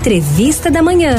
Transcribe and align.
Entrevista 0.00 0.70
da 0.70 0.80
Manhã. 0.82 1.14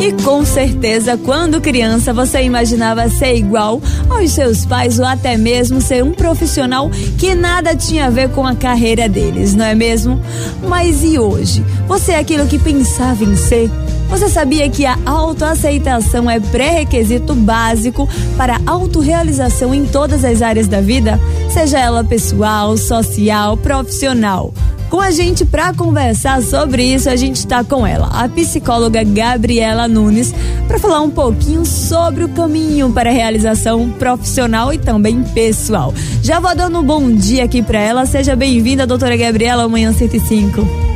E 0.00 0.12
com 0.22 0.46
certeza, 0.46 1.18
quando 1.18 1.60
criança, 1.60 2.14
você 2.14 2.42
imaginava 2.42 3.06
ser 3.10 3.36
igual 3.36 3.82
aos 4.08 4.30
seus 4.30 4.64
pais 4.64 4.98
ou 4.98 5.04
até 5.04 5.36
mesmo 5.36 5.78
ser 5.78 6.02
um 6.02 6.12
profissional 6.12 6.90
que 7.18 7.34
nada 7.34 7.76
tinha 7.76 8.06
a 8.06 8.10
ver 8.10 8.30
com 8.30 8.46
a 8.46 8.54
carreira 8.54 9.06
deles, 9.06 9.54
não 9.54 9.66
é 9.66 9.74
mesmo? 9.74 10.18
Mas 10.66 11.04
e 11.04 11.18
hoje? 11.18 11.62
Você 11.86 12.12
é 12.12 12.18
aquilo 12.18 12.46
que 12.46 12.58
pensava 12.58 13.22
em 13.22 13.36
ser? 13.36 13.70
Você 14.08 14.28
sabia 14.28 14.68
que 14.68 14.86
a 14.86 14.96
autoaceitação 15.04 16.30
é 16.30 16.38
pré-requisito 16.38 17.34
básico 17.34 18.08
para 18.36 18.60
autorrealização 18.66 19.74
em 19.74 19.86
todas 19.86 20.24
as 20.24 20.40
áreas 20.42 20.68
da 20.68 20.80
vida? 20.80 21.18
Seja 21.50 21.78
ela 21.78 22.04
pessoal, 22.04 22.76
social, 22.76 23.56
profissional. 23.56 24.52
Com 24.94 25.00
a 25.00 25.10
gente 25.10 25.44
para 25.44 25.74
conversar 25.74 26.40
sobre 26.40 26.84
isso, 26.84 27.10
a 27.10 27.16
gente 27.16 27.34
está 27.34 27.64
com 27.64 27.84
ela, 27.84 28.06
a 28.12 28.28
psicóloga 28.28 29.02
Gabriela 29.02 29.88
Nunes, 29.88 30.32
para 30.68 30.78
falar 30.78 31.00
um 31.00 31.10
pouquinho 31.10 31.64
sobre 31.64 32.22
o 32.22 32.28
caminho 32.28 32.92
para 32.92 33.10
a 33.10 33.12
realização 33.12 33.90
profissional 33.90 34.72
e 34.72 34.78
também 34.78 35.24
pessoal. 35.24 35.92
Já 36.22 36.38
vou 36.38 36.54
dando 36.54 36.78
um 36.78 36.84
bom 36.84 37.10
dia 37.10 37.42
aqui 37.42 37.60
para 37.60 37.80
ela. 37.80 38.06
Seja 38.06 38.36
bem-vinda, 38.36 38.86
doutora 38.86 39.16
Gabriela, 39.16 39.64
amanhã 39.64 39.92
105. 39.92 40.93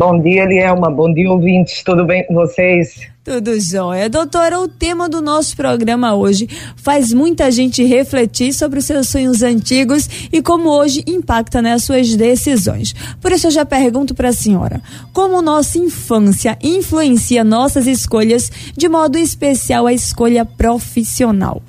Bom 0.00 0.18
dia, 0.18 0.46
Lielma. 0.46 0.90
Bom 0.90 1.12
dia, 1.12 1.30
ouvintes. 1.30 1.82
Tudo 1.84 2.06
bem 2.06 2.26
com 2.26 2.32
vocês? 2.32 3.06
Tudo 3.22 3.60
jóia. 3.60 4.08
Doutora, 4.08 4.58
o 4.58 4.66
tema 4.66 5.10
do 5.10 5.20
nosso 5.20 5.54
programa 5.54 6.14
hoje 6.14 6.48
faz 6.74 7.12
muita 7.12 7.50
gente 7.50 7.84
refletir 7.84 8.54
sobre 8.54 8.78
os 8.78 8.86
seus 8.86 9.10
sonhos 9.10 9.42
antigos 9.42 10.08
e 10.32 10.40
como 10.40 10.70
hoje 10.70 11.04
impacta 11.06 11.60
nas 11.60 11.84
suas 11.84 12.16
decisões. 12.16 12.94
Por 13.20 13.30
isso 13.30 13.48
eu 13.48 13.50
já 13.50 13.66
pergunto 13.66 14.14
para 14.14 14.30
a 14.30 14.32
senhora, 14.32 14.80
como 15.12 15.42
nossa 15.42 15.76
infância 15.76 16.56
influencia 16.62 17.44
nossas 17.44 17.86
escolhas, 17.86 18.50
de 18.74 18.88
modo 18.88 19.18
especial 19.18 19.86
a 19.86 19.92
escolha 19.92 20.46
profissional? 20.46 21.60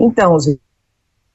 Então, 0.00 0.38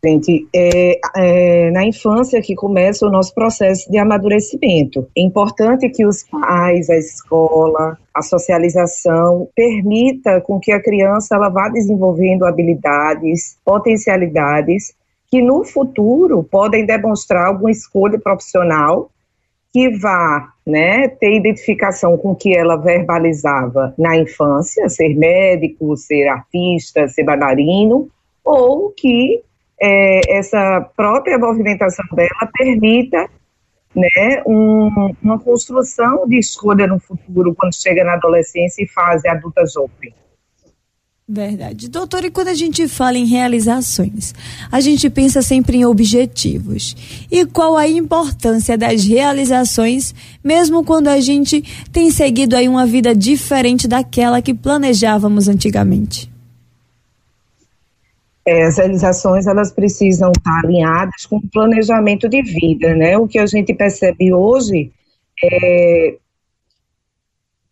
Gente, 0.03 0.47
é, 0.55 0.99
é, 1.15 1.71
na 1.71 1.83
infância 1.83 2.39
que 2.41 2.53
começa 2.53 3.05
o 3.05 3.09
nosso 3.09 3.33
processo 3.33 3.89
de 3.89 3.97
amadurecimento. 3.97 5.07
É 5.17 5.21
importante 5.21 5.89
que 5.89 6.05
os 6.05 6.23
pais, 6.23 6.87
a 6.89 6.97
escola, 6.97 7.97
a 8.13 8.21
socialização 8.21 9.49
permita 9.55 10.39
com 10.41 10.59
que 10.59 10.71
a 10.71 10.81
criança 10.81 11.35
ela 11.35 11.49
vá 11.49 11.67
desenvolvendo 11.69 12.45
habilidades, 12.45 13.57
potencialidades 13.65 14.93
que 15.31 15.41
no 15.41 15.63
futuro 15.63 16.43
podem 16.43 16.85
demonstrar 16.85 17.47
alguma 17.47 17.71
escolha 17.71 18.19
profissional 18.19 19.09
que 19.73 19.89
vá 19.97 20.53
né, 20.65 21.07
ter 21.07 21.35
identificação 21.35 22.17
com 22.17 22.31
o 22.31 22.35
que 22.35 22.55
ela 22.55 22.77
verbalizava 22.77 23.93
na 23.97 24.15
infância, 24.15 24.87
ser 24.89 25.15
médico, 25.15 25.97
ser 25.97 26.27
artista, 26.27 27.07
ser 27.07 27.23
bailarino, 27.23 28.09
ou 28.43 28.91
que 28.91 29.43
é, 29.81 30.37
essa 30.37 30.81
própria 30.95 31.37
movimentação 31.37 32.05
dela 32.13 32.49
permita 32.53 33.29
né, 33.95 34.43
um, 34.45 35.13
uma 35.21 35.39
construção 35.39 36.27
de 36.27 36.37
escolha 36.37 36.87
no 36.87 36.99
futuro 36.99 37.55
quando 37.55 37.73
chega 37.73 38.03
na 38.03 38.13
adolescência 38.13 38.83
e 38.83 38.87
fase 38.87 39.27
adulta 39.27 39.65
jovem. 39.65 40.13
Verdade. 41.29 41.89
Doutor, 41.89 42.23
e 42.23 42.31
quando 42.31 42.47
a 42.47 42.53
gente 42.53 42.87
fala 42.87 43.17
em 43.17 43.25
realizações, 43.25 44.33
a 44.71 44.79
gente 44.79 45.09
pensa 45.09 45.41
sempre 45.41 45.75
em 45.75 45.85
objetivos. 45.85 46.95
E 47.29 47.45
qual 47.45 47.75
a 47.75 47.85
importância 47.85 48.77
das 48.77 49.03
realizações, 49.03 50.15
mesmo 50.41 50.85
quando 50.85 51.09
a 51.09 51.19
gente 51.19 51.61
tem 51.91 52.09
seguido 52.11 52.55
aí 52.55 52.69
uma 52.69 52.85
vida 52.85 53.13
diferente 53.13 53.89
daquela 53.89 54.41
que 54.41 54.53
planejávamos 54.53 55.49
antigamente? 55.49 56.31
É, 58.47 58.63
as 58.63 58.77
realizações 58.77 59.45
elas 59.45 59.73
precisam 59.73 60.31
estar 60.31 60.61
alinhadas 60.63 61.25
com 61.25 61.35
o 61.35 61.49
planejamento 61.51 62.29
de 62.29 62.41
vida, 62.41 62.95
né? 62.95 63.17
O 63.17 63.27
que 63.27 63.37
a 63.37 63.45
gente 63.45 63.73
percebe 63.73 64.33
hoje 64.33 64.89
é 65.43 66.15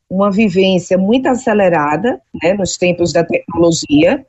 uma 0.09 0.29
vivência 0.29 0.97
muito 0.97 1.27
acelerada, 1.27 2.21
né, 2.43 2.53
nos 2.53 2.77
tempos 2.77 3.13
da 3.13 3.23
tecnologia, 3.23 4.25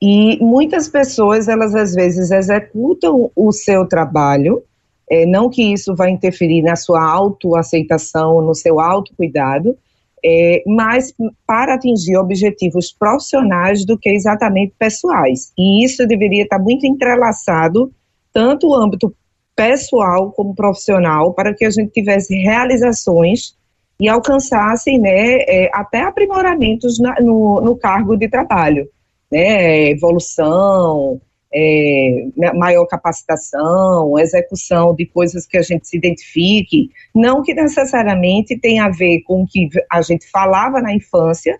e 0.00 0.38
muitas 0.42 0.88
pessoas 0.88 1.48
elas 1.48 1.74
às 1.74 1.94
vezes 1.94 2.30
executam 2.30 3.30
o 3.34 3.50
seu 3.50 3.86
trabalho, 3.86 4.62
é, 5.10 5.24
não 5.24 5.48
que 5.48 5.72
isso 5.72 5.96
vai 5.96 6.10
interferir 6.10 6.62
na 6.62 6.76
sua 6.76 7.02
autoaceitação, 7.02 8.42
no 8.42 8.54
seu 8.54 8.78
autocuidado, 8.78 9.76
é, 10.24 10.62
mais 10.66 11.12
para 11.46 11.74
atingir 11.74 12.16
objetivos 12.16 12.92
profissionais 12.92 13.84
do 13.84 13.98
que 13.98 14.08
exatamente 14.10 14.74
pessoais. 14.78 15.52
E 15.56 15.84
isso 15.84 16.06
deveria 16.06 16.44
estar 16.44 16.58
muito 16.58 16.86
entrelaçado, 16.86 17.92
tanto 18.32 18.68
o 18.68 18.74
âmbito 18.74 19.14
pessoal 19.54 20.30
como 20.32 20.54
profissional, 20.54 21.34
para 21.34 21.54
que 21.54 21.64
a 21.64 21.70
gente 21.70 21.90
tivesse 21.92 22.36
realizações 22.36 23.56
e 24.00 24.08
alcançasse 24.08 24.96
né, 24.98 25.38
é, 25.40 25.70
até 25.72 26.02
aprimoramentos 26.02 26.98
na, 27.00 27.20
no, 27.20 27.60
no 27.60 27.76
cargo 27.76 28.16
de 28.16 28.28
trabalho, 28.28 28.88
né, 29.30 29.90
evolução, 29.90 31.20
é, 31.52 32.28
maior 32.54 32.86
capacitação, 32.86 34.18
execução 34.18 34.94
de 34.94 35.06
coisas 35.06 35.46
que 35.46 35.56
a 35.56 35.62
gente 35.62 35.88
se 35.88 35.96
identifique, 35.96 36.90
não 37.14 37.42
que 37.42 37.54
necessariamente 37.54 38.58
tenha 38.58 38.84
a 38.84 38.90
ver 38.90 39.22
com 39.22 39.42
o 39.42 39.46
que 39.46 39.68
a 39.90 40.02
gente 40.02 40.28
falava 40.30 40.80
na 40.80 40.94
infância, 40.94 41.58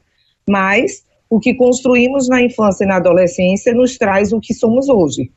mas 0.48 1.04
o 1.30 1.38
que 1.38 1.54
construímos 1.54 2.28
na 2.28 2.42
infância 2.42 2.84
e 2.84 2.86
na 2.86 2.96
adolescência 2.96 3.74
nos 3.74 3.96
traz 3.96 4.32
o 4.32 4.40
que 4.40 4.54
somos 4.54 4.88
hoje. 4.88 5.30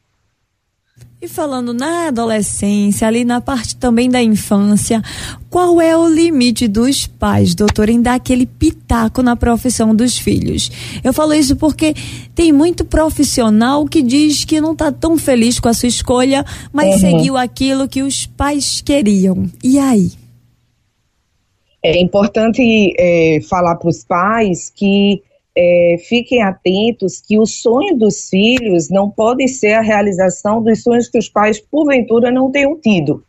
E 1.23 1.27
falando 1.27 1.71
na 1.71 2.07
adolescência, 2.07 3.07
ali 3.07 3.23
na 3.23 3.39
parte 3.39 3.75
também 3.75 4.09
da 4.09 4.23
infância, 4.23 5.03
qual 5.51 5.79
é 5.79 5.95
o 5.95 6.07
limite 6.07 6.67
dos 6.67 7.05
pais, 7.05 7.53
doutor, 7.53 7.89
em 7.89 8.01
dar 8.01 8.15
aquele 8.15 8.47
pitaco 8.47 9.21
na 9.21 9.35
profissão 9.35 9.93
dos 9.93 10.17
filhos? 10.17 10.71
Eu 11.03 11.13
falo 11.13 11.35
isso 11.35 11.55
porque 11.55 11.93
tem 12.33 12.51
muito 12.51 12.83
profissional 12.83 13.85
que 13.85 14.01
diz 14.01 14.45
que 14.45 14.59
não 14.59 14.71
está 14.71 14.91
tão 14.91 15.15
feliz 15.15 15.59
com 15.59 15.69
a 15.69 15.75
sua 15.75 15.89
escolha, 15.89 16.43
mas 16.73 16.95
uhum. 16.95 16.99
seguiu 16.99 17.37
aquilo 17.37 17.87
que 17.87 18.01
os 18.01 18.25
pais 18.25 18.81
queriam. 18.81 19.45
E 19.63 19.77
aí? 19.77 20.13
É 21.83 22.01
importante 22.01 22.95
é, 22.97 23.39
falar 23.47 23.75
para 23.75 23.89
os 23.89 24.03
pais 24.03 24.71
que 24.75 25.21
é, 25.55 25.97
fiquem 26.07 26.41
atentos 26.41 27.21
que 27.21 27.37
o 27.37 27.45
sonho 27.45 27.97
dos 27.97 28.29
filhos 28.29 28.89
não 28.89 29.09
pode 29.09 29.47
ser 29.47 29.73
a 29.73 29.81
realização 29.81 30.61
dos 30.63 30.81
sonhos 30.81 31.09
que 31.09 31.17
os 31.17 31.29
pais, 31.29 31.59
porventura, 31.59 32.31
não 32.31 32.51
tenham 32.51 32.79
tido. 32.79 33.23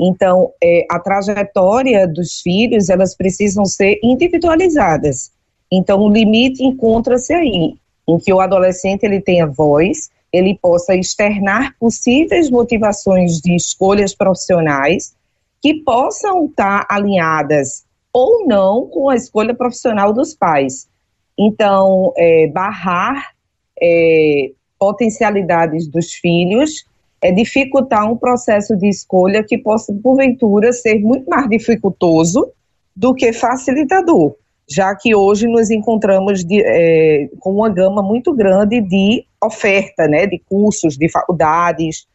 Então, 0.00 0.52
é, 0.62 0.84
a 0.90 0.98
trajetória 0.98 2.06
dos 2.08 2.40
filhos, 2.40 2.88
elas 2.88 3.14
precisam 3.16 3.64
ser 3.64 4.00
individualizadas. 4.02 5.30
Então, 5.70 6.00
o 6.00 6.12
limite 6.12 6.64
encontra-se 6.64 7.32
aí, 7.32 7.74
em 8.08 8.18
que 8.18 8.32
o 8.32 8.40
adolescente 8.40 9.04
ele 9.04 9.20
tenha 9.20 9.46
voz, 9.46 10.10
ele 10.32 10.58
possa 10.60 10.96
externar 10.96 11.76
possíveis 11.78 12.50
motivações 12.50 13.38
de 13.40 13.54
escolhas 13.54 14.14
profissionais 14.14 15.14
que 15.60 15.74
possam 15.74 16.46
estar 16.46 16.86
alinhadas 16.90 17.84
ou 18.12 18.46
não 18.46 18.88
com 18.88 19.08
a 19.08 19.14
escolha 19.14 19.54
profissional 19.54 20.12
dos 20.12 20.34
pais. 20.34 20.88
Então, 21.38 22.12
é, 22.16 22.46
barrar 22.48 23.32
é, 23.80 24.50
potencialidades 24.78 25.88
dos 25.88 26.12
filhos 26.12 26.84
é 27.20 27.30
dificultar 27.30 28.10
um 28.10 28.16
processo 28.16 28.76
de 28.76 28.88
escolha 28.88 29.44
que 29.44 29.56
possa, 29.56 29.92
porventura, 30.02 30.72
ser 30.72 30.98
muito 30.98 31.28
mais 31.30 31.48
dificultoso 31.48 32.50
do 32.94 33.14
que 33.14 33.32
facilitador, 33.32 34.34
já 34.68 34.94
que 34.94 35.14
hoje 35.14 35.46
nos 35.46 35.70
encontramos 35.70 36.44
de, 36.44 36.60
é, 36.64 37.28
com 37.38 37.54
uma 37.54 37.68
gama 37.68 38.02
muito 38.02 38.34
grande 38.34 38.80
de 38.80 39.24
oferta, 39.42 40.08
né, 40.08 40.26
de 40.26 40.38
cursos, 40.40 40.96
de 40.96 41.08
faculdades, 41.08 42.06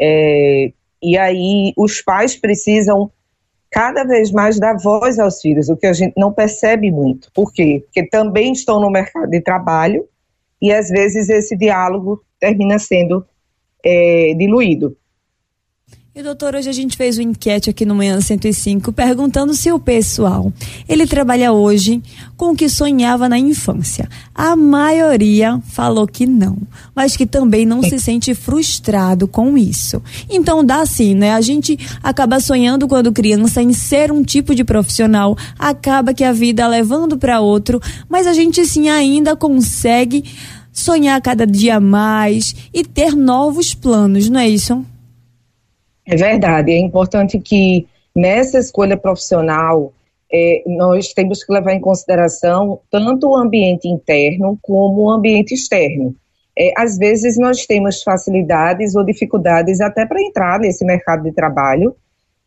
é, 0.00 0.72
e 1.02 1.18
aí 1.18 1.72
os 1.76 2.00
pais 2.00 2.36
precisam 2.36 3.10
cada 3.72 4.04
vez 4.04 4.30
mais 4.30 4.60
dar 4.60 4.76
voz 4.76 5.18
aos 5.18 5.40
filhos, 5.40 5.70
o 5.70 5.76
que 5.76 5.86
a 5.86 5.94
gente 5.94 6.12
não 6.14 6.30
percebe 6.30 6.90
muito. 6.90 7.32
Por 7.32 7.50
quê? 7.50 7.82
Porque 7.86 8.06
também 8.06 8.52
estão 8.52 8.78
no 8.78 8.90
mercado 8.90 9.30
de 9.30 9.40
trabalho 9.40 10.06
e 10.60 10.70
às 10.70 10.90
vezes 10.90 11.30
esse 11.30 11.56
diálogo 11.56 12.22
termina 12.38 12.78
sendo 12.78 13.24
é, 13.82 14.34
diluído. 14.36 14.94
E 16.14 16.22
doutor, 16.22 16.54
hoje 16.54 16.68
a 16.68 16.72
gente 16.72 16.94
fez 16.94 17.16
uma 17.16 17.24
enquete 17.24 17.70
aqui 17.70 17.86
no 17.86 17.94
Manhã 17.94 18.20
105 18.20 18.92
perguntando 18.92 19.54
se 19.54 19.72
o 19.72 19.78
pessoal 19.78 20.52
ele 20.86 21.06
trabalha 21.06 21.54
hoje 21.54 22.02
com 22.36 22.50
o 22.50 22.54
que 22.54 22.68
sonhava 22.68 23.30
na 23.30 23.38
infância. 23.38 24.06
A 24.34 24.54
maioria 24.54 25.58
falou 25.70 26.06
que 26.06 26.26
não, 26.26 26.58
mas 26.94 27.16
que 27.16 27.24
também 27.24 27.64
não 27.64 27.82
se 27.82 27.98
sente 27.98 28.34
frustrado 28.34 29.26
com 29.26 29.56
isso. 29.56 30.02
Então 30.28 30.62
dá 30.62 30.84
sim, 30.84 31.14
né? 31.14 31.32
A 31.32 31.40
gente 31.40 31.78
acaba 32.02 32.40
sonhando 32.40 32.86
quando 32.86 33.10
criança 33.10 33.62
em 33.62 33.72
ser 33.72 34.12
um 34.12 34.22
tipo 34.22 34.54
de 34.54 34.64
profissional, 34.64 35.34
acaba 35.58 36.12
que 36.12 36.24
a 36.24 36.32
vida 36.32 36.68
levando 36.68 37.16
para 37.16 37.40
outro, 37.40 37.80
mas 38.06 38.26
a 38.26 38.34
gente 38.34 38.66
sim 38.66 38.90
ainda 38.90 39.34
consegue 39.34 40.24
sonhar 40.70 41.18
cada 41.22 41.46
dia 41.46 41.80
mais 41.80 42.54
e 42.72 42.84
ter 42.84 43.16
novos 43.16 43.72
planos, 43.72 44.28
não 44.28 44.40
é 44.40 44.48
isso? 44.50 44.84
É 46.06 46.16
verdade. 46.16 46.72
É 46.72 46.78
importante 46.78 47.38
que 47.38 47.86
nessa 48.14 48.58
escolha 48.58 48.96
profissional 48.96 49.92
é, 50.32 50.62
nós 50.66 51.12
temos 51.12 51.44
que 51.44 51.52
levar 51.52 51.74
em 51.74 51.80
consideração 51.80 52.80
tanto 52.90 53.28
o 53.28 53.36
ambiente 53.36 53.86
interno 53.86 54.58
como 54.62 55.02
o 55.02 55.10
ambiente 55.10 55.52
externo. 55.54 56.14
É, 56.58 56.72
às 56.76 56.98
vezes 56.98 57.38
nós 57.38 57.64
temos 57.66 58.02
facilidades 58.02 58.94
ou 58.94 59.04
dificuldades 59.04 59.80
até 59.80 60.04
para 60.04 60.22
entrar 60.22 60.58
nesse 60.58 60.84
mercado 60.84 61.22
de 61.22 61.32
trabalho 61.32 61.94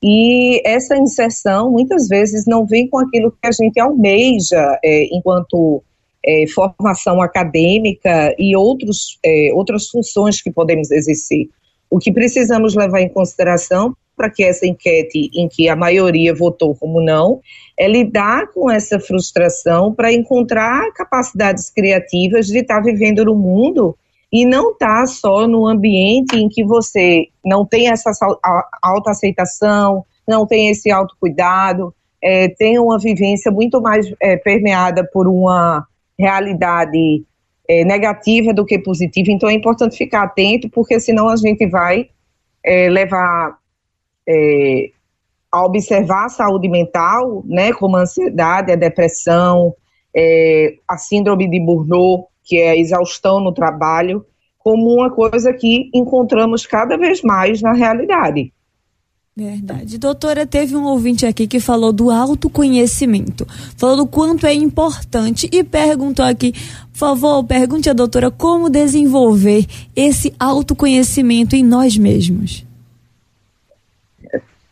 e 0.01 0.61
essa 0.63 0.95
inserção 0.95 1.71
muitas 1.71 2.07
vezes 2.07 2.45
não 2.45 2.65
vem 2.65 2.87
com 2.87 2.99
aquilo 2.99 3.31
que 3.31 3.47
a 3.47 3.51
gente 3.51 3.79
almeja 3.79 4.79
é, 4.83 5.05
enquanto 5.11 5.83
é, 6.23 6.45
formação 6.47 7.21
acadêmica 7.21 8.35
e 8.37 8.55
outros, 8.55 9.19
é, 9.23 9.51
outras 9.53 9.87
funções 9.87 10.41
que 10.41 10.51
podemos 10.51 10.91
exercer. 10.91 11.47
O 11.89 11.99
que 11.99 12.11
precisamos 12.11 12.75
levar 12.75 13.01
em 13.01 13.09
consideração 13.09 13.95
para 14.15 14.29
que 14.29 14.43
essa 14.43 14.65
enquete, 14.65 15.29
em 15.33 15.47
que 15.47 15.67
a 15.67 15.75
maioria 15.75 16.33
votou 16.33 16.73
como 16.75 17.01
não, 17.01 17.41
é 17.77 17.87
lidar 17.87 18.47
com 18.53 18.71
essa 18.71 18.99
frustração 18.99 19.93
para 19.93 20.11
encontrar 20.11 20.91
capacidades 20.93 21.69
criativas 21.69 22.47
de 22.47 22.59
estar 22.59 22.81
vivendo 22.81 23.25
no 23.25 23.35
mundo 23.35 23.95
e 24.31 24.45
não 24.45 24.71
estar 24.71 25.01
tá 25.01 25.07
só 25.07 25.47
no 25.47 25.67
ambiente 25.67 26.35
em 26.35 26.49
que 26.49 26.63
você 26.63 27.27
não 27.43 27.65
tem 27.65 27.89
essa 27.89 28.11
autoaceitação, 28.81 30.05
não 30.27 30.47
tem 30.47 30.69
esse 30.69 30.89
autocuidado, 30.91 31.93
é, 32.21 32.47
tem 32.47 32.79
uma 32.79 32.97
vivência 32.97 33.51
muito 33.51 33.81
mais 33.81 34.11
é, 34.19 34.35
permeada 34.35 35.07
por 35.13 35.27
uma 35.27 35.85
realidade 36.17 37.23
é, 37.67 37.83
negativa 37.83 38.53
do 38.53 38.65
que 38.65 38.79
positiva, 38.79 39.31
então 39.31 39.49
é 39.49 39.53
importante 39.53 39.97
ficar 39.97 40.23
atento, 40.23 40.69
porque 40.69 40.99
senão 40.99 41.29
a 41.29 41.35
gente 41.35 41.65
vai 41.67 42.09
é, 42.63 42.89
levar 42.89 43.57
é, 44.27 44.89
a 45.51 45.65
observar 45.65 46.25
a 46.25 46.29
saúde 46.29 46.67
mental, 46.67 47.43
né, 47.45 47.71
como 47.73 47.95
a 47.95 48.01
ansiedade, 48.01 48.71
a 48.71 48.75
depressão, 48.75 49.73
é, 50.15 50.75
a 50.87 50.97
síndrome 50.97 51.49
de 51.49 51.59
Burnout, 51.59 52.27
que 52.43 52.57
é 52.57 52.71
a 52.71 52.77
exaustão 52.77 53.39
no 53.39 53.53
trabalho, 53.53 54.25
como 54.59 54.93
uma 54.93 55.09
coisa 55.09 55.53
que 55.53 55.89
encontramos 55.93 56.65
cada 56.65 56.97
vez 56.97 57.21
mais 57.21 57.61
na 57.61 57.73
realidade. 57.73 58.51
Verdade. 59.37 59.97
Doutora, 59.97 60.47
teve 60.47 60.77
um 60.77 60.85
ouvinte 60.85 61.25
aqui 61.25 61.45
que 61.45 61.59
falou 61.59 61.91
do 61.91 62.09
autoconhecimento, 62.09 63.45
falou 63.75 63.97
do 63.97 64.07
quanto 64.07 64.47
é 64.47 64.53
importante 64.53 65.49
e 65.51 65.61
perguntou 65.61 66.23
aqui, 66.23 66.53
por 66.93 66.97
favor, 66.97 67.43
pergunte 67.43 67.89
à 67.89 67.93
doutora 67.93 68.31
como 68.31 68.69
desenvolver 68.69 69.65
esse 69.93 70.33
autoconhecimento 70.39 71.53
em 71.53 71.65
nós 71.65 71.97
mesmos. 71.97 72.65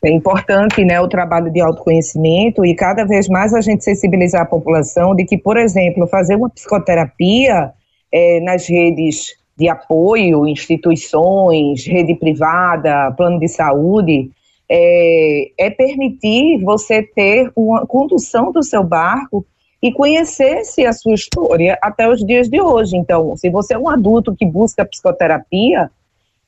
É 0.02 0.10
importante, 0.10 0.86
né, 0.86 1.02
o 1.02 1.10
trabalho 1.10 1.52
de 1.52 1.60
autoconhecimento 1.60 2.66
e 2.66 2.74
cada 2.74 3.04
vez 3.04 3.28
mais 3.28 3.54
a 3.54 3.60
gente 3.60 3.84
sensibilizar 3.84 4.44
a 4.44 4.46
população 4.46 5.14
de 5.14 5.26
que, 5.26 5.38
por 5.38 5.58
exemplo, 5.58 6.08
fazer 6.08 6.36
uma 6.38 6.50
psicoterapia 6.50 7.74
é, 8.10 8.40
nas 8.40 8.66
redes 8.70 9.36
de 9.58 9.68
apoio, 9.68 10.48
instituições, 10.48 11.86
rede 11.86 12.16
privada, 12.16 13.12
plano 13.12 13.38
de 13.42 13.50
saúde, 13.50 14.32
é, 14.70 15.52
é 15.58 15.70
permitir 15.70 16.60
você 16.64 17.04
ter 17.04 17.52
uma 17.56 17.86
condução 17.86 18.52
do 18.52 18.64
seu 18.64 18.84
barco 18.84 19.46
e 19.82 19.92
conhecer-se 19.92 20.86
a 20.86 20.94
sua 20.94 21.14
história 21.14 21.78
até 21.82 22.08
os 22.08 22.26
dias 22.26 22.48
de 22.48 22.62
hoje. 22.62 22.96
Então, 22.96 23.36
se 23.36 23.50
você 23.50 23.74
é 23.74 23.78
um 23.78 23.90
adulto 23.90 24.36
que 24.36 24.46
busca 24.46 24.86
psicoterapia, 24.86 25.92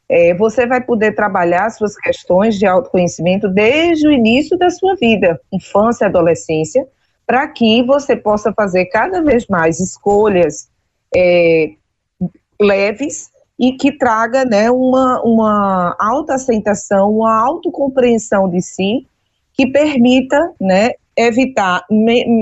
é, 0.07 0.33
você 0.35 0.65
vai 0.65 0.81
poder 0.81 1.13
trabalhar 1.15 1.69
suas 1.71 1.97
questões 1.97 2.57
de 2.57 2.65
autoconhecimento 2.65 3.49
desde 3.49 4.07
o 4.07 4.11
início 4.11 4.57
da 4.57 4.69
sua 4.69 4.95
vida, 4.95 5.39
infância, 5.51 6.07
adolescência, 6.07 6.87
para 7.27 7.47
que 7.47 7.83
você 7.83 8.15
possa 8.15 8.53
fazer 8.53 8.85
cada 8.85 9.21
vez 9.21 9.47
mais 9.47 9.79
escolhas 9.79 10.69
é, 11.13 11.71
leves 12.61 13.29
e 13.57 13.73
que 13.73 13.97
traga 13.97 14.43
né, 14.43 14.69
uma, 14.69 15.21
uma 15.21 15.95
autoaceitação, 15.99 17.09
uma 17.09 17.33
autocompreensão 17.41 18.49
de 18.49 18.61
si, 18.61 19.07
que 19.53 19.67
permita 19.67 20.53
né, 20.59 20.91
evitar 21.15 21.85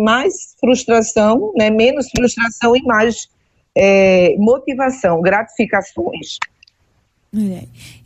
mais 0.04 0.56
frustração, 0.60 1.54
né, 1.56 1.70
menos 1.70 2.10
frustração 2.10 2.76
e 2.76 2.82
mais 2.84 3.28
é, 3.76 4.36
motivação, 4.38 5.22
gratificações. 5.22 6.40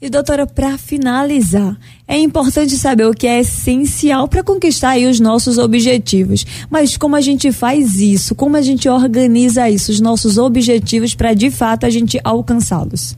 E 0.02 0.10
doutora, 0.10 0.48
para 0.48 0.78
finalizar, 0.78 1.78
é 2.08 2.18
importante 2.18 2.78
saber 2.78 3.06
o 3.06 3.14
que 3.14 3.28
é 3.28 3.42
essencial 3.42 4.26
para 4.26 4.42
conquistar 4.42 4.98
os 5.00 5.20
nossos 5.20 5.58
objetivos. 5.58 6.46
Mas 6.70 6.96
como 6.96 7.14
a 7.18 7.20
gente 7.20 7.52
faz 7.52 7.96
isso? 8.00 8.34
Como 8.34 8.56
a 8.56 8.62
gente 8.62 8.88
organiza 8.88 9.70
isso, 9.70 9.92
os 9.92 10.00
nossos 10.00 10.38
objetivos 10.38 11.14
para 11.14 11.34
de 11.34 11.52
fato 11.52 11.86
a 11.86 11.90
gente 11.90 12.18
alcançá-los? 12.24 13.18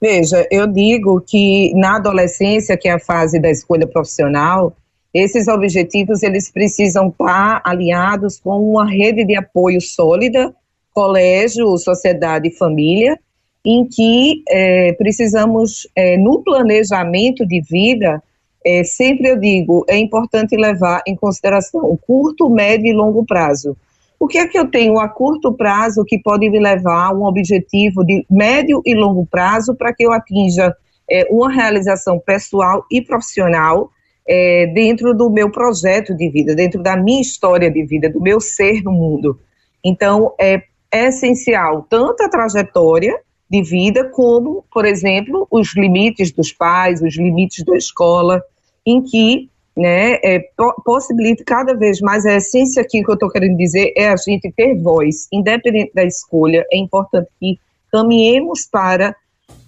Veja, 0.00 0.46
eu 0.52 0.68
digo 0.68 1.20
que 1.20 1.74
na 1.74 1.96
adolescência, 1.96 2.76
que 2.76 2.88
é 2.88 2.92
a 2.92 3.00
fase 3.00 3.40
da 3.40 3.50
escolha 3.50 3.88
profissional, 3.88 4.76
esses 5.12 5.48
objetivos 5.48 6.22
eles 6.22 6.48
precisam 6.48 7.08
estar 7.08 7.60
alinhados 7.64 8.38
com 8.38 8.70
uma 8.70 8.88
rede 8.88 9.24
de 9.24 9.34
apoio 9.34 9.80
sólida, 9.80 10.54
colégio, 10.94 11.76
sociedade 11.76 12.48
e 12.48 12.56
família, 12.56 13.18
em 13.66 13.84
que 13.84 14.44
é, 14.48 14.92
precisamos, 14.92 15.88
é, 15.96 16.16
no 16.16 16.40
planejamento 16.40 17.44
de 17.44 17.60
vida, 17.60 18.22
é, 18.64 18.84
sempre 18.84 19.28
eu 19.28 19.36
digo, 19.36 19.84
é 19.88 19.98
importante 19.98 20.56
levar 20.56 21.02
em 21.04 21.16
consideração 21.16 21.80
o 21.80 21.96
curto, 21.96 22.48
médio 22.48 22.86
e 22.86 22.92
longo 22.92 23.26
prazo. 23.26 23.76
O 24.20 24.28
que 24.28 24.38
é 24.38 24.46
que 24.46 24.56
eu 24.56 24.70
tenho 24.70 25.00
a 25.00 25.08
curto 25.08 25.52
prazo 25.52 26.04
que 26.04 26.16
pode 26.16 26.48
me 26.48 26.60
levar 26.60 27.08
a 27.08 27.12
um 27.12 27.24
objetivo 27.24 28.04
de 28.04 28.24
médio 28.30 28.80
e 28.86 28.94
longo 28.94 29.26
prazo 29.26 29.74
para 29.74 29.92
que 29.92 30.04
eu 30.04 30.12
atinja 30.12 30.72
é, 31.10 31.26
uma 31.28 31.50
realização 31.52 32.20
pessoal 32.20 32.86
e 32.88 33.02
profissional 33.02 33.90
é, 34.28 34.68
dentro 34.68 35.12
do 35.12 35.28
meu 35.28 35.50
projeto 35.50 36.14
de 36.14 36.28
vida, 36.28 36.54
dentro 36.54 36.80
da 36.80 36.96
minha 36.96 37.20
história 37.20 37.68
de 37.68 37.84
vida, 37.84 38.08
do 38.08 38.20
meu 38.20 38.40
ser 38.40 38.80
no 38.84 38.92
mundo. 38.92 39.40
Então, 39.84 40.32
é, 40.40 40.62
é 40.90 41.06
essencial 41.06 41.84
tanto 41.90 42.22
a 42.22 42.28
trajetória 42.28 43.25
de 43.48 43.62
vida, 43.62 44.08
como, 44.08 44.64
por 44.72 44.84
exemplo, 44.84 45.46
os 45.50 45.74
limites 45.74 46.32
dos 46.32 46.52
pais, 46.52 47.00
os 47.00 47.16
limites 47.16 47.64
da 47.64 47.76
escola, 47.76 48.42
em 48.84 49.02
que 49.02 49.48
né, 49.76 50.14
é, 50.24 50.48
possibilita 50.84 51.44
cada 51.44 51.74
vez 51.74 52.00
mais, 52.00 52.24
a 52.24 52.36
essência 52.36 52.82
aqui 52.82 53.04
que 53.04 53.10
eu 53.10 53.14
estou 53.14 53.30
querendo 53.30 53.56
dizer 53.56 53.92
é 53.96 54.08
a 54.08 54.16
gente 54.16 54.50
ter 54.52 54.74
voz, 54.80 55.28
independente 55.32 55.92
da 55.94 56.04
escolha, 56.04 56.66
é 56.72 56.78
importante 56.78 57.28
que 57.38 57.58
caminhemos 57.92 58.66
para 58.66 59.14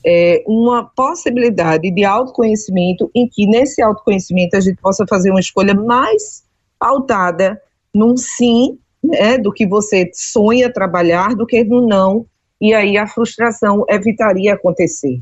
é, 0.05 0.43
uma 0.47 0.85
possibilidade 0.85 1.91
de 1.91 2.05
autoconhecimento, 2.05 3.11
em 3.15 3.29
que 3.29 3.47
nesse 3.47 3.83
autoconhecimento 3.83 4.57
a 4.57 4.61
gente 4.61 4.81
possa 4.81 5.05
fazer 5.07 5.31
uma 5.31 5.41
escolha 5.41 5.75
mais 5.75 6.43
pautada 6.79 7.61
num 7.95 8.17
sim, 8.17 8.79
né, 9.03 9.39
do 9.39 9.53
que 9.53 9.67
você 9.67 10.11
sonha 10.15 10.73
trabalhar, 10.73 11.35
do 11.35 11.47
que 11.47 11.63
no 11.65 11.87
não, 11.87 12.25
e 12.61 12.75
aí 12.75 12.97
a 12.97 13.07
frustração 13.07 13.85
evitaria 13.88 14.55
acontecer. 14.55 15.21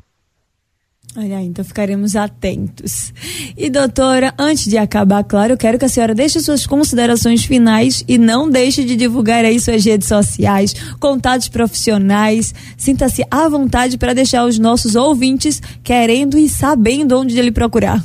Olha, 1.19 1.41
então 1.41 1.65
ficaremos 1.65 2.15
atentos. 2.15 3.13
E 3.57 3.71
doutora, 3.71 4.35
antes 4.39 4.67
de 4.67 4.77
acabar, 4.77 5.25
claro, 5.25 5.55
eu 5.55 5.57
quero 5.57 5.79
que 5.79 5.85
a 5.87 5.89
senhora 5.89 6.15
deixe 6.15 6.41
suas 6.41 6.67
considerações 6.67 7.43
finais 7.43 8.05
e 8.07 8.19
não 8.19 8.51
deixe 8.51 8.85
de 8.85 8.95
divulgar 8.97 9.43
aí 9.43 9.59
suas 9.59 9.83
redes 9.83 10.09
sociais, 10.09 10.75
contatos 11.01 11.49
profissionais. 11.49 12.55
Sinta-se 12.77 13.25
à 13.31 13.49
vontade 13.49 13.97
para 13.97 14.13
deixar 14.13 14.45
os 14.45 14.59
nossos 14.59 14.95
ouvintes 14.95 15.61
querendo 15.83 16.37
e 16.37 16.51
sabendo 16.51 17.19
onde 17.19 17.39
ele 17.39 17.51
procurar. 17.51 18.05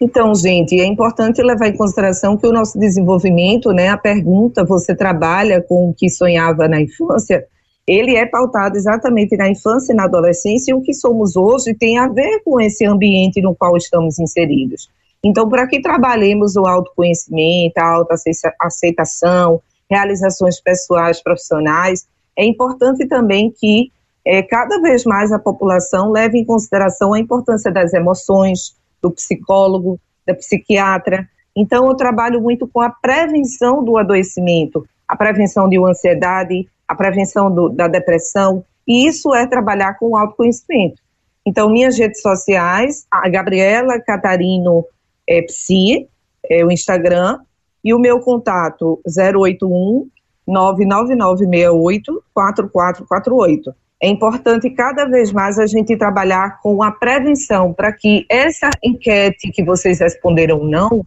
Então, 0.00 0.32
gente, 0.34 0.78
é 0.78 0.84
importante 0.84 1.42
levar 1.42 1.68
em 1.68 1.76
consideração 1.76 2.36
que 2.36 2.46
o 2.46 2.52
nosso 2.52 2.78
desenvolvimento, 2.78 3.72
né, 3.72 3.88
a 3.88 3.96
pergunta, 3.96 4.64
você 4.64 4.94
trabalha 4.94 5.60
com 5.60 5.88
o 5.88 5.94
que 5.94 6.08
sonhava 6.08 6.68
na 6.68 6.80
infância, 6.80 7.44
ele 7.86 8.16
é 8.16 8.24
pautado 8.24 8.76
exatamente 8.76 9.36
na 9.36 9.48
infância 9.48 9.92
e 9.92 9.96
na 9.96 10.04
adolescência, 10.04 10.72
e 10.72 10.74
o 10.74 10.80
que 10.80 10.94
somos 10.94 11.36
hoje 11.36 11.74
tem 11.74 11.98
a 11.98 12.08
ver 12.08 12.40
com 12.44 12.60
esse 12.60 12.84
ambiente 12.84 13.40
no 13.40 13.54
qual 13.54 13.76
estamos 13.76 14.18
inseridos. 14.18 14.88
Então, 15.22 15.48
para 15.48 15.66
que 15.66 15.80
trabalhemos 15.80 16.56
o 16.56 16.66
autoconhecimento, 16.66 17.78
a 17.78 17.86
autoaceitação, 17.86 19.60
realizações 19.90 20.60
pessoais, 20.60 21.22
profissionais, 21.22 22.06
é 22.36 22.44
importante 22.44 23.06
também 23.06 23.50
que 23.50 23.90
é, 24.24 24.42
cada 24.42 24.80
vez 24.80 25.04
mais 25.04 25.32
a 25.32 25.38
população 25.38 26.10
leve 26.10 26.38
em 26.38 26.44
consideração 26.44 27.12
a 27.12 27.18
importância 27.18 27.70
das 27.70 27.92
emoções, 27.92 28.74
do 29.02 29.10
psicólogo, 29.10 30.00
da 30.26 30.34
psiquiatra. 30.34 31.28
Então, 31.54 31.86
eu 31.86 31.94
trabalho 31.94 32.40
muito 32.40 32.66
com 32.66 32.80
a 32.80 32.90
prevenção 32.90 33.84
do 33.84 33.98
adoecimento, 33.98 34.86
a 35.06 35.14
prevenção 35.14 35.68
de 35.68 35.78
ansiedade, 35.78 36.66
a 36.86 36.94
prevenção 36.94 37.52
do, 37.52 37.68
da 37.68 37.88
depressão, 37.88 38.64
e 38.86 39.06
isso 39.06 39.34
é 39.34 39.46
trabalhar 39.46 39.94
com 39.94 40.16
autoconhecimento. 40.16 41.02
Então, 41.46 41.70
minhas 41.70 41.98
redes 41.98 42.22
sociais, 42.22 43.06
a 43.10 43.28
Gabriela 43.28 44.00
Catarino 44.00 44.84
é, 45.28 45.42
Psi, 45.42 46.08
é 46.48 46.64
o 46.64 46.70
Instagram, 46.70 47.38
e 47.84 47.92
o 47.92 47.98
meu 47.98 48.20
contato 48.20 49.00
081 49.06 50.08
99968 50.46 52.24
4448. 52.32 53.74
É 54.00 54.08
importante 54.08 54.68
cada 54.70 55.06
vez 55.06 55.32
mais 55.32 55.58
a 55.58 55.66
gente 55.66 55.96
trabalhar 55.96 56.60
com 56.60 56.82
a 56.82 56.90
prevenção 56.90 57.72
para 57.72 57.92
que 57.92 58.26
essa 58.28 58.68
enquete 58.82 59.50
que 59.50 59.64
vocês 59.64 60.00
responderam 60.00 60.64
não, 60.64 61.06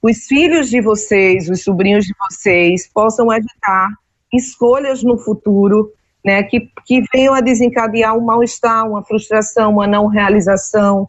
os 0.00 0.26
filhos 0.26 0.70
de 0.70 0.80
vocês, 0.80 1.50
os 1.50 1.62
sobrinhos 1.62 2.04
de 2.04 2.14
vocês 2.18 2.88
possam 2.92 3.32
evitar 3.32 3.90
escolhas 4.32 5.02
no 5.02 5.18
futuro 5.18 5.92
né, 6.24 6.42
que, 6.42 6.70
que 6.84 7.02
venham 7.12 7.34
a 7.34 7.40
desencadear 7.40 8.16
um 8.16 8.20
mal-estar, 8.20 8.88
uma 8.88 9.02
frustração, 9.02 9.72
uma 9.72 9.86
não 9.86 10.06
realização. 10.06 11.08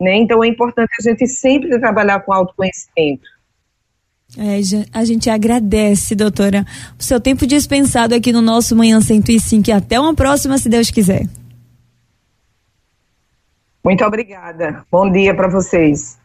Né? 0.00 0.16
Então 0.16 0.42
é 0.42 0.48
importante 0.48 0.90
a 0.98 1.02
gente 1.02 1.26
sempre 1.26 1.78
trabalhar 1.78 2.20
com 2.20 2.32
autoconhecimento. 2.32 3.38
É, 4.36 4.60
a 4.92 5.04
gente 5.04 5.30
agradece, 5.30 6.14
doutora, 6.14 6.66
o 6.98 7.02
seu 7.02 7.18
tempo 7.18 7.46
dispensado 7.46 8.14
aqui 8.14 8.30
no 8.30 8.42
nosso 8.42 8.76
Manhã 8.76 9.00
105 9.00 9.70
e 9.70 9.72
até 9.72 9.98
uma 9.98 10.14
próxima, 10.14 10.58
se 10.58 10.68
Deus 10.68 10.90
quiser. 10.90 11.26
Muito 13.82 14.04
obrigada. 14.04 14.84
Bom 14.92 15.10
dia 15.10 15.34
para 15.34 15.48
vocês. 15.48 16.18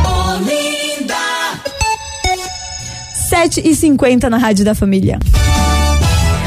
Olinda. 0.05 1.15
7 3.15 3.63
e 3.65 3.75
50 3.75 4.29
na 4.29 4.37
Rádio 4.37 4.67
da 4.67 4.75
Família. 4.75 5.19